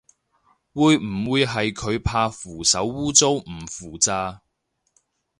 [0.73, 4.41] 會唔會係佢怕扶手污糟唔扶咋